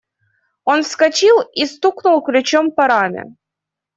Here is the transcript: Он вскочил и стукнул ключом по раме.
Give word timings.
Он 0.63 0.81
вскочил 0.81 1.41
и 1.53 1.67
стукнул 1.67 2.23
ключом 2.23 2.71
по 2.71 2.87
раме. 2.87 3.35